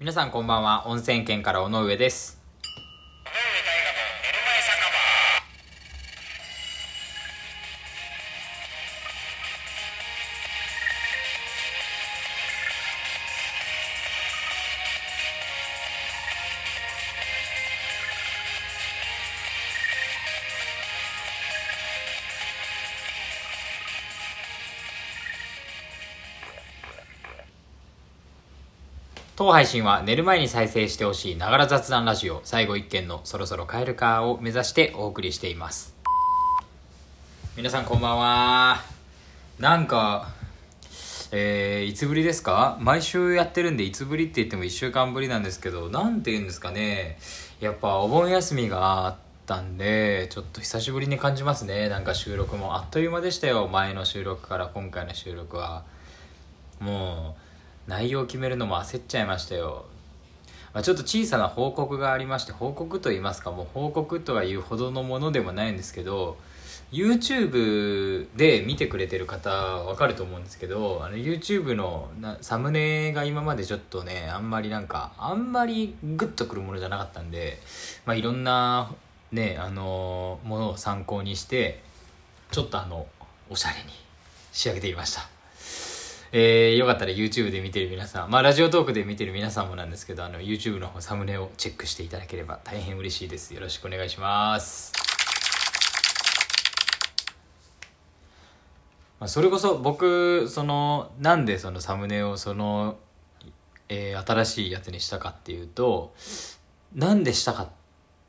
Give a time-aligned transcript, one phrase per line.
[0.00, 0.88] 皆さんこんばんは。
[0.88, 2.43] 温泉県から尾上です。
[29.36, 32.40] 当配信は寝る前に再生してほしいながら雑談ラジオ。
[32.44, 35.92] 最後一件のそろそろ帰るかを目指してお送りしています。
[37.56, 38.76] 皆さんこんばんは。
[39.58, 40.28] なんか
[41.32, 42.78] えー、いつぶりですか？
[42.80, 47.18] 毎週やってるんでいつぶりって言っても1週間ぶりなんですけどなんて言うんですかね。
[47.58, 49.16] やっぱお盆休みがあっ
[49.46, 51.88] たんでちょっと久しぶりに感じますね。
[51.88, 53.66] なんか収録もあっという間でしたよ。
[53.66, 55.82] 前の収録から今回の収録は。
[56.78, 57.43] もう
[57.86, 59.84] 内容を決めるのも焦っちゃいましたよ、
[60.72, 66.36] まあ、ちょっと小さな報告がありまして報告と言いますかもう報告とはいうほどのものでもないんですけど
[66.92, 77.58] YouTube で見てくれてる方は分かると思うんですけどあの YouTube のなサムネが今までちょっとねあんまりなんかあんまりグッとくるものじゃなかったんで、
[78.06, 78.92] まあ、いろんな
[79.32, 81.82] ねあのものを参考にして
[82.52, 83.06] ちょっとあの
[83.50, 83.90] おしゃれに
[84.52, 85.33] 仕上げてみました。
[86.36, 93.54] えー、よかったら YouTube で見てる皆さん、まあ、ラジオトークで見てる皆さんもなんですけど、あの、YouTube の方、サムネをチェックしていただければ大変嬉しいです。
[93.54, 94.92] よろしくお願いします。
[99.20, 102.96] まあ、それこそ僕、その、なんでそのサムネをその、
[103.88, 106.16] えー、新しいやつにしたかっていうと、
[106.96, 107.70] なんでしたか、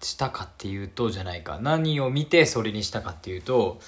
[0.00, 3.80] したかっていうとじゃないか、何を見てそれにしたかっていうと、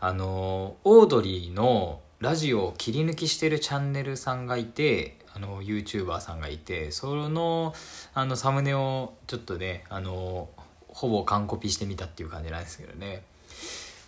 [0.00, 7.74] あの、オードリーの、ラジオを切り抜きしてるチャンネルさんがいてあの YouTuber さんがいてその
[8.14, 10.48] あのサムネをちょっとねあの
[10.88, 13.24] ほぼ完コピしてみたっていう感じなんですけどね。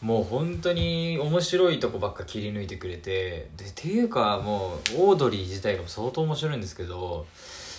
[0.01, 7.27] もう本当に面白いとこばっか切り抜いてくれてでっていうかもうオードリー自体が相当面白いんですけど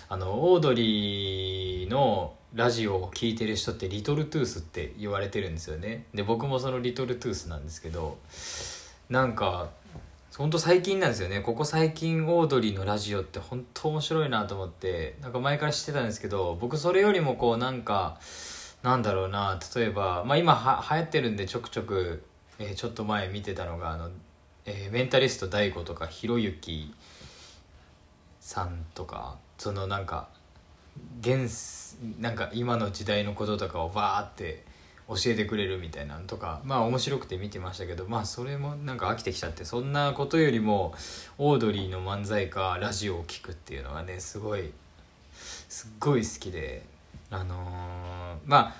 [0.07, 6.05] あのオードリーのラジオを聴いてる人ってリトルトゥースって言われてるんですよね。
[6.13, 8.19] で僕もそのリトルトゥースなんですけど
[9.09, 9.69] なんか
[10.37, 11.41] ほんと最近なんですよね。
[11.41, 18.19] ここ最近オードリーのラジオって本当面白いなと思ってなんか前から知ってたんですけど僕それよりもこうなんか
[18.83, 22.23] なんだろうな例えば、まあ、今は流行ってるんでちょくちょく、
[22.59, 24.11] えー、ちょっと前見てたのがあの、
[24.67, 26.93] えー、メンタリスト DAIGO とかひろゆき
[28.39, 30.27] さんとかそのなんか
[31.19, 34.63] 現なんか今の時代のこととかをバーって
[35.09, 40.93] 教えてくれるみたいなのとかまあ面白くて見てましたけどまあそれもなんか飽きてきちゃってそんなことよりも
[41.37, 44.71] オードリーの漫才かラジオを聴くっていうのがねすごい
[45.69, 46.83] すっごい好きで
[47.29, 48.75] あのー、まあ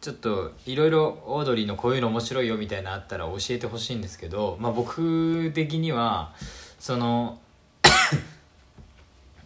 [0.00, 6.32] ちょっといろいろオードリーのこういうの面白いよみたいなあったら教えてほしいんですけど、まあ、僕的には
[6.78, 7.38] その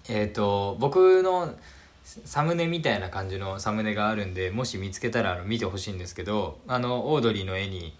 [0.08, 1.54] えっと僕の
[2.04, 7.96] サムネみたいな感じのサムネがあるんでもし見つけたら見てほしいんですけどあのオードリーの絵に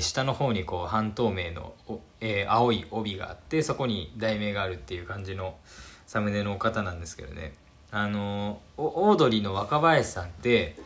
[0.00, 1.72] 下の方にこう半透明の、
[2.20, 5.56] えー、青い帯があってそこに題名があるっていう感じの
[6.06, 7.54] サムネの方なんですけどね。
[7.92, 10.76] あのオードリーの若林さんって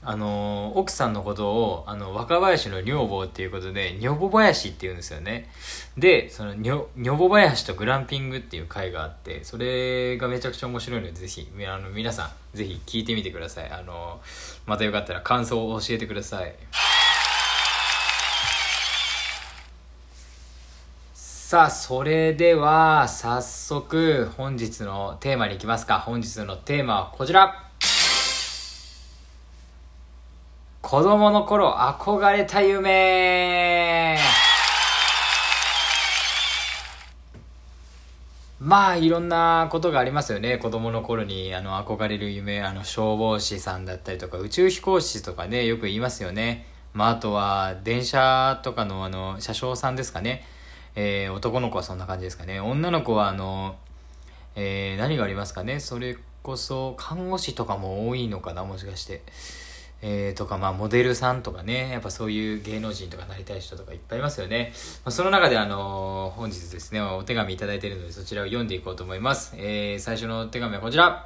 [0.00, 5.50] あの奥さんのことをあの若林の女房っていうことで女房林って言うんですよね。
[5.98, 13.70] でその女房林とグランピングっていう回があってそれがめちゃくちゃ面白いのでぜひあの皆さんぜひ聞いてみてください。
[13.70, 14.20] あの
[14.66, 16.54] またよかったら感想を教えてください。
[21.12, 25.98] さあそれでは早速本日のテーマに行きますか。
[25.98, 27.67] 本日のテーマはこちら。
[30.80, 34.16] 子供の頃憧れた夢。
[38.60, 40.56] まあいろんなことがありますよね。
[40.58, 42.62] 子供の頃にあの憧れる夢。
[42.62, 46.66] あの消防士さんだったりとか宇宙飛行士とかねよく言いますよね。
[46.94, 50.44] まああとは電車とかのあの車掌さんですかね。
[50.94, 52.60] えー、男の子はそんな感じですかね。
[52.60, 53.76] 女の子はあの、
[54.54, 55.80] えー、何がありますかね。
[55.80, 59.22] それこそ看護師とかも多いのかなもしかして。
[60.00, 64.72] えー、とか、まあ、モデルさんとかね、やっぱそういう芸能人とかなりたい人とかいっぱいいますよね。
[65.04, 69.54] まあ、その中で、あのー、本日ですね、お手紙いただいているので、そちらを読んでいこうと思います。
[69.56, 71.24] えー、最初のお手紙はこちら。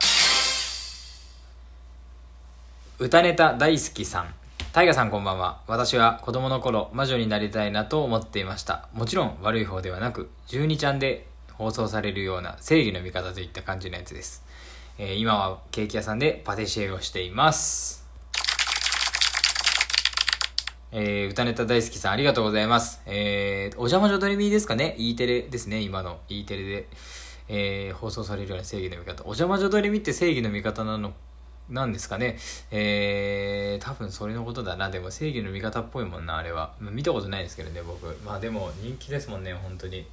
[2.99, 4.35] 歌ネタ大好きさん。
[4.73, 5.61] タイガさんこんばんは。
[5.67, 8.89] 私は子供の頃、魔女になりたいなと思っていました。
[8.95, 14.45] もちろん悪い方ではなく、12ちゃんで放送されるような正義の味方といった感じのやつです。
[14.97, 18.02] えー、今はケーキ屋さんでパティシエをしています。
[20.95, 23.01] えー、歌ネタ大好きさんありがとうございます。
[23.07, 26.87] えー、お邪魔女ドレミですかね ?E テレですね、今の E テレで、
[27.49, 29.23] えー、放送されるような正義の味方。
[29.23, 31.15] お邪魔女ドレミって正義の味方なの
[31.71, 32.37] なんですかね？
[32.71, 34.91] えー、多分それのことだな。
[34.91, 36.75] でも正義の味方っぽいもんな、あれは。
[36.79, 38.15] 見たことないですけどね、僕。
[38.23, 40.07] まあでも人気ですもんね、本当に。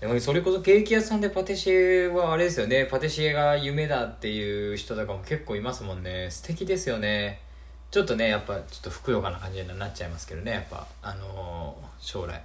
[0.00, 2.86] でもそれこそケーキ屋さんでパティシエはあれですよね。
[2.86, 6.28] パティシエが夢だっていう人とかも結構いますもんね。
[6.30, 7.42] 素敵ですよね。
[7.90, 12.42] ちょっとね、やっぱちょっとふくよかな感じになっちゃいますけどね、やっぱ、あのー、将来。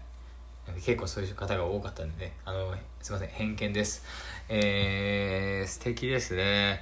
[0.75, 4.06] 結構そういう方が多かったんでね、あのー、すいません、偏見です。
[4.48, 6.81] えー、素敵ですね。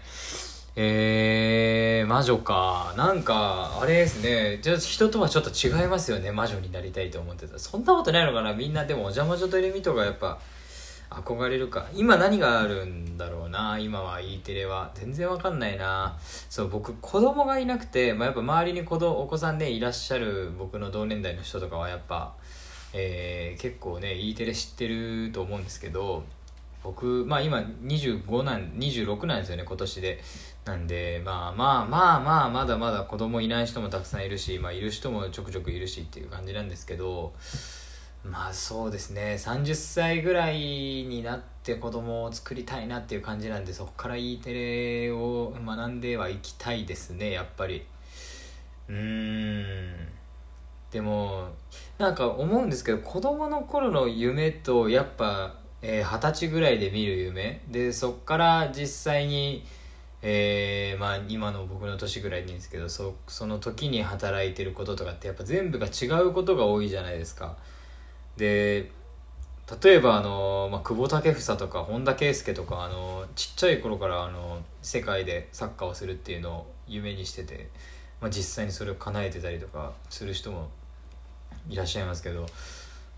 [0.76, 2.94] えー、魔女か。
[2.96, 4.60] なんか、あれですね。
[4.62, 6.32] じゃ人とはちょっと違いますよね。
[6.32, 7.58] 魔女になりたいと思ってた。
[7.58, 10.40] そんなことないのかなみんなでもお邪魔女とレミとかやっぱ
[11.12, 11.88] 憧れるか。
[11.94, 13.78] 今何があるんだろうな。
[13.78, 14.92] 今は E テレは。
[14.94, 16.18] 全然わかんないな。
[16.50, 22.34] そう、僕子供がいなくて、まあ、やっぱ周りに子供、お子さんね、いらっしゃる僕の同年代の人とかはやっぱ、
[22.94, 26.24] えー、結構ね、E テレ知ってると思うんですけど、
[26.84, 30.22] 僕、まあ今25なん、26なんですよね、今年で。
[30.64, 37.34] なんで、まあまあまあまあ、まだまだ子供いない人もたくさんいるし、まあいる人もちょくちょくいるしっていう感じなんですけど、
[38.24, 44.54] まあそうですね、30歳ぐらいになって子供を作りたいなっていう感じなんで、そこから E テ
[45.06, 47.86] レを学んではいきたいですね、やっぱり。
[48.88, 50.08] うーん。
[50.92, 51.48] でも、
[51.98, 59.66] なんか思うんですけど、子供の頃の夢とやっぱ、えー、歳ぐらいで見る夢でそっから実際に、
[60.22, 67.58] えー、まあ今の僕の年ぐらいでいいんですけどそその時に働いてることとかってやっぱ全部が違うことが多いじゃないですか
[68.38, 68.92] で
[69.84, 77.70] 例えばあの、まあ、久保建英とか本田圭佑とかあのちっちゃい頃からあの世界でサッカーをするっていうのを夢にしてて、
[78.20, 80.70] まあ、実際にそれを叶えてたりとかする人も
[81.70, 82.46] いらっしゃいますけど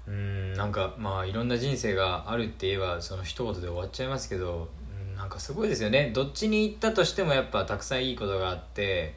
[0.07, 4.69] うんなんかまあいろんな人生があるって言えばその一言で終わっちゃいますけど
[5.09, 6.11] うんなんかすごいですよね。
[6.13, 9.15] どっちに行ったとしてもやっぱたくさんいいことがあって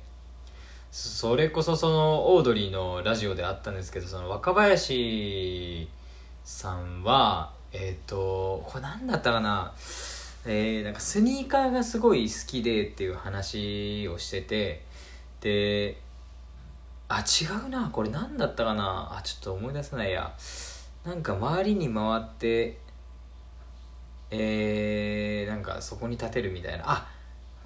[0.99, 5.91] それこそそのオードリーのラジオであったんですけどその若林
[6.43, 9.75] さんはえっ、ー、とこれ何だったかな？
[10.47, 14.85] えー、なんかスニーカーがすごい好きでっていう話をしてて
[15.43, 15.99] で
[17.09, 17.91] あ違うな。
[17.91, 19.15] これ何だったかな？
[19.19, 20.33] あちょっと思い出せないや。
[21.05, 22.79] なんか周りに回って
[24.31, 26.85] えー、なんかそこに立てるみたいな。
[26.87, 27.07] あ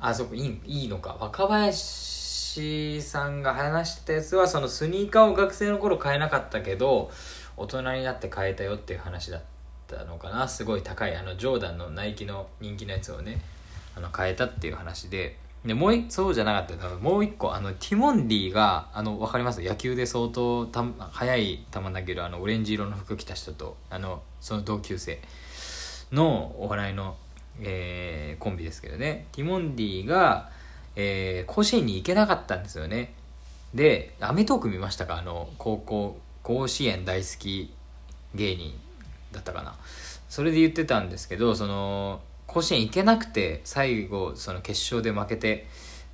[0.01, 1.17] あそこいいいいのか。
[1.21, 2.20] 若林
[3.03, 7.11] さんが話してたやつはそのスニーカーを学生の頃買えなかったけど
[7.57, 9.43] 大人になって買えたよっていう話だっ
[9.87, 10.49] たのかな。
[10.49, 13.41] すごい高いあのジョーダンのナイキの人気のやつをね
[13.95, 15.37] あの買えたっていう話で。
[15.63, 19.61] でもうそうじゃなかったもう一個あのティモンディがあの分かります？
[19.61, 25.21] 野球で相当た速い球投げるあのオレンジ色の服着た人とあのその同級生
[26.13, 27.15] のお笑いの、
[27.61, 29.27] えー、コンビですけどね。
[29.33, 30.51] ティモンディが、
[31.01, 33.15] えー、甲子園に行けなかったんですよね。
[33.75, 35.17] で『アメトーク』見ましたか？
[35.17, 37.73] あの高校甲子園大好き
[38.35, 38.75] 芸人
[39.33, 39.77] だったかな。
[40.29, 45.67] それで言ってたんですけどその甲子園行けなくて最後その決勝で負けて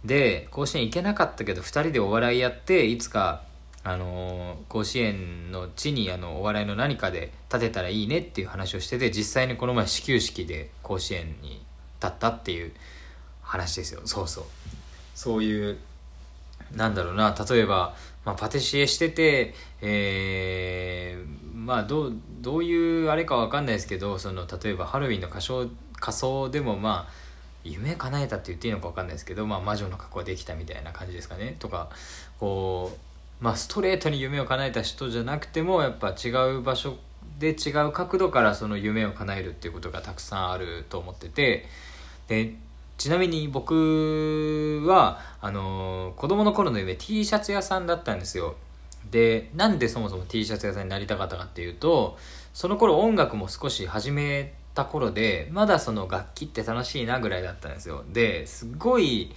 [0.04, 3.42] で甲子園行けなかったけど2人でお笑いやっていつか
[3.82, 11.62] あの甲子園の地にあのお笑いの何かで立てたらいいねっていう話をしてて実際にこの前始球式で甲子園に
[12.02, 12.72] 立ったっていう
[13.42, 14.02] 話ですよ。
[14.04, 14.44] そうそう。
[15.16, 15.78] そういう
[16.74, 25.68] なんだろうな例えば、まあ、パティシエしててえー、まあどうどういうあれかわかんないですけどその例えばハロウィンの歌唱
[25.98, 27.12] 仮装でもまあ
[27.64, 31.56] 夢叶えたって言っていいのか分かんないですけど、まあ、魔女の格好できたみたいな感じですかね。
[31.58, 31.90] とか
[32.38, 32.96] こ
[33.40, 36.96] う、まあ、ストレートに夢を叶えた人じゃなくてもやっぱ違う場所
[37.38, 41.66] で違う角度からその夢を叶えるっていうことがたくさんあると思ってて
[42.28, 42.54] で
[42.98, 48.56] ちなみに僕はあの子供の頃の夢 T シャツ屋さんだったんですよ。
[49.10, 52.18] でなんでそもそも T シャツ屋さんになりたかったかっていうと
[52.52, 58.04] その頃音楽も少し始めた頃でまだその楽器って楽しいなぐらいだったんですよ。
[58.12, 59.32] ですごい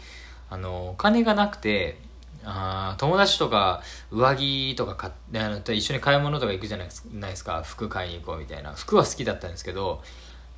[0.50, 1.98] あのお金がなくて
[2.44, 7.62] あ友達とか上着とか買ってあの一緒に買い物とか行くじゃないですか。
[7.64, 8.74] 服買いに行こうみたいな。
[8.74, 10.02] 服は好きだったんですけど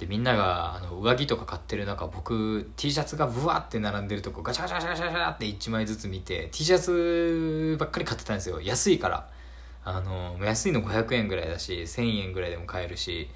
[0.02, 8.60] でみんながあの上着とか買ってる中僕 T シャツがブワって並んでるとこガチャガチャガチャガチャって1枚ずつ見て T シャツばっかり買ってたんですよ。
[8.62, 9.30] 安いから。
[9.84, 13.30] あの安いの500円ぐらいだし1000円ぐらいでも買えるし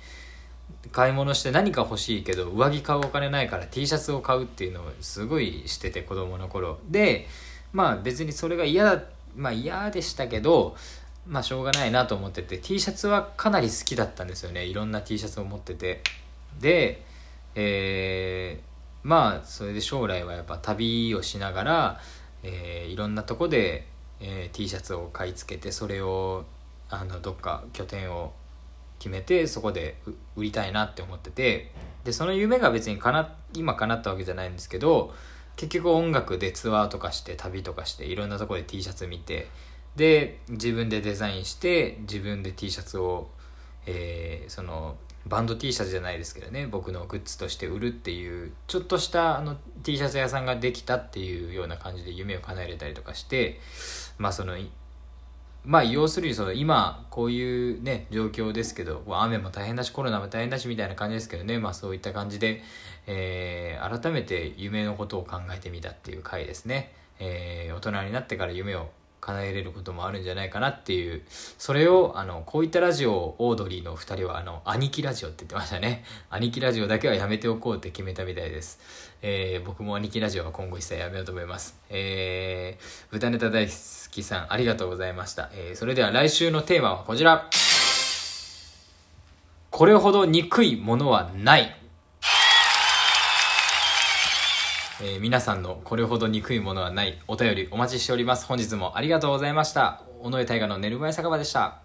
[0.91, 6.79] 買い物して何か欲しいけど上着買うお金ないから T シャツを買うっていうのをすごいしてて子供の頃。
[6.89, 7.27] で
[7.74, 9.03] まあ別にそれが嫌だ
[9.36, 10.75] まあ嫌でしたけど
[11.27, 14.65] まあしょうがないなと思ってて T シャツはかなり好きだったんですよね。
[14.65, 16.01] いろんな T シャツを持ってて。
[16.60, 17.06] で
[17.56, 22.00] えー、まあそれで将来はやっぱ旅をしながら、
[22.44, 23.88] えー、いろんなとこで、
[24.20, 26.46] えー、T シャツを買い付けてそれを
[26.90, 28.34] あのどっか拠点を
[29.00, 29.98] 決めてそこで
[30.36, 31.72] 売りたいなって思ってて
[32.04, 35.14] でその夢が別にかな今叶ったわけじゃないんですけど
[35.56, 39.48] 結局音楽でツアーとかして旅とかしていろんなとこで T シャツ見て
[39.96, 43.30] で自分でデザインして自分で T シャツを、
[43.86, 53.60] えー、そのバンド T シャツじゃないですけどね僕のグッズとして売るっていうちょっとしたあの T シャツ屋さんができたっていうような感じで夢を叶えれたりとかして
[54.17, 54.55] まあその
[55.63, 62.62] まあ要するにその今こういうね状況ですけど雨も大変だしコロナも大変だしみたいな感じですけどねまあそういった感じで、
[63.08, 68.89] えー、改めて夢のことを考えてみたっていう回ですね、えー、大人になってから夢を
[69.25, 71.24] 叶えれることもあるんじゃないかなっていう、
[71.58, 76.03] それを、あの、こういったラジオオードリーの二人は、あの、兄貴ラジオって言ってましたね。
[76.29, 78.79] 兄貴ラジオだけはやめておこうって決めたみたいです。
[79.24, 81.75] えー、僕も兄貴ラジオは今後一切やめようと思います。
[81.89, 83.74] えー、豚ネタ大好
[84.12, 85.50] きさん、ありがとうございました。
[85.53, 87.50] えー、それでは来週のテーマはこちら。
[89.72, 91.75] これほど憎いものはない。
[95.02, 98.46] えー、皆さんのこれほど憎いものはないお便りお待ちしております。
[98.46, 100.04] 本日もありがとうございました。
[100.22, 101.85] 尾上大河の寝る前酒場でした。